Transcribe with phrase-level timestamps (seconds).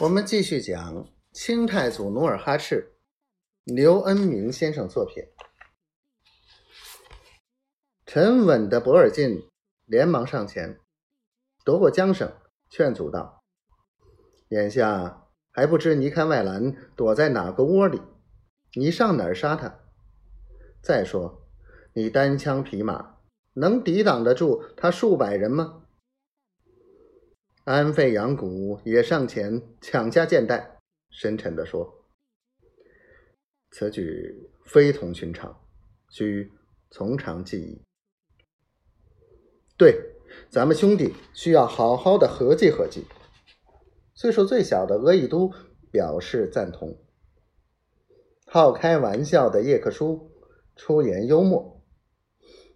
[0.00, 2.92] 我们继续讲清太祖努尔哈赤，
[3.64, 5.24] 刘恩明先生作品。
[8.06, 9.42] 沉稳的博尔进
[9.86, 10.78] 连忙上前
[11.64, 12.32] 夺过缰绳，
[12.70, 13.42] 劝阻道
[14.50, 18.00] ：“眼下还不知尼堪外兰躲在哪个窝里，
[18.74, 19.80] 你上哪儿杀他？
[20.80, 21.42] 再说，
[21.94, 23.16] 你单枪匹马
[23.54, 25.82] 能抵挡得住他数百人吗？”
[27.68, 30.78] 安费扬古也上前抢下剑带，
[31.10, 32.06] 深沉地说
[33.70, 35.60] ：“此举非同寻常，
[36.08, 36.50] 需
[36.90, 37.82] 从长计议。
[39.76, 40.00] 对，
[40.48, 43.04] 咱们兄弟需要好好的合计合计。”
[44.16, 45.52] 岁数最小的额亦都
[45.90, 46.96] 表示赞同。
[48.46, 50.32] 好开玩笑的叶克舒
[50.74, 51.84] 出言幽默，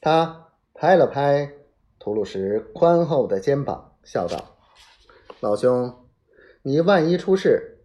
[0.00, 1.52] 他拍了拍
[1.98, 4.55] 图鲁什宽厚的肩膀，笑道。
[5.46, 5.94] 老兄，
[6.62, 7.78] 你万一出事，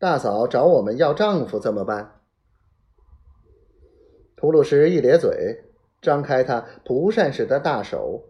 [0.00, 2.22] 大嫂找我们要丈夫怎么办？
[4.34, 5.62] 吐鲁什一咧嘴，
[6.02, 8.24] 张开他蒲扇似的大手，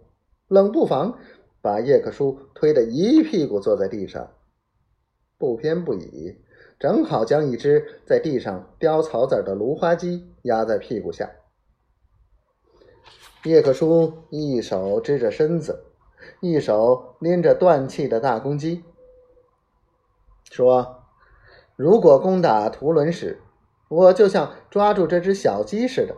[0.48, 1.18] 冷不防
[1.62, 4.34] 把叶克舒推得一屁股坐在地上，
[5.38, 6.36] 不偏不倚，
[6.78, 11.30] 正好将一只在地上叼草籽的芦花鸡压在屁股下。
[13.44, 15.93] 叶克舒一手支着身子。
[16.44, 18.84] 一手拎着断气的大公鸡，
[20.50, 21.06] 说
[21.74, 23.40] ：“如果攻打图伦时，
[23.88, 26.14] 我就像抓住这只小鸡似的，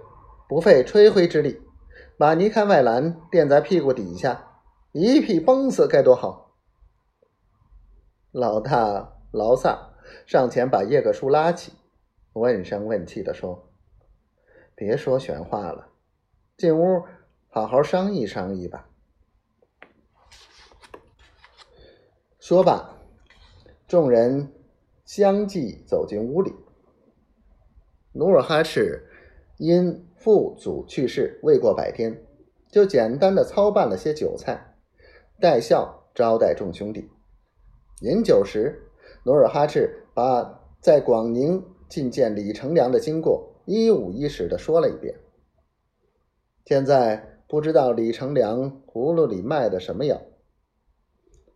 [0.49, 1.63] 不费吹灰之力，
[2.19, 6.57] 把尼堪外兰垫在屁股底下，一屁崩死，该多好！”
[8.35, 9.93] 老大劳萨
[10.27, 11.73] 上前把叶克舒拉起，
[12.33, 13.71] 问声问气的说
[14.75, 15.87] ：“别说玄话了，
[16.57, 17.05] 进屋
[17.49, 18.89] 好好商议商议吧。”
[22.49, 22.97] 说罢，
[23.89, 24.53] 众人
[25.05, 26.55] 相继走进屋里。
[28.13, 29.05] 努尔哈赤
[29.57, 32.25] 因父祖去世未过百天，
[32.71, 34.77] 就简单的操办了些酒菜，
[35.41, 37.11] 带笑招待众兄弟。
[38.03, 38.93] 饮酒时，
[39.25, 45.17] 努尔哈赤把在广宁觐见李成梁的经过一五一十的说了一遍。
[46.65, 50.23] 现在不知道李成梁葫芦里卖的什么药，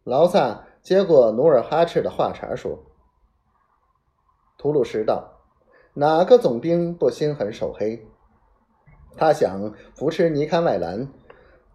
[0.03, 0.67] 劳萨。
[0.83, 2.87] 接过努尔哈赤的话茬说
[4.57, 5.43] ：“吐鲁什道，
[5.95, 8.07] 哪个总兵不心狠手黑？
[9.17, 11.13] 他想扶持尼堪外兰，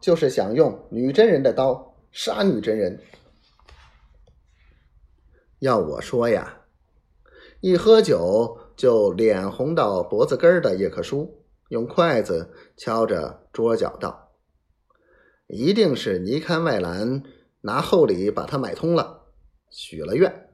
[0.01, 2.99] 就是想用女真人的刀杀女真人。
[5.59, 6.61] 要我说呀，
[7.61, 14.31] 一喝酒就脸红到脖子根的叶克舒，用筷子敲着桌角道
[15.47, 17.21] ：‘一定是尼堪外兰。’”
[17.65, 19.23] 拿厚礼把他买通了，
[19.71, 20.49] 许了愿。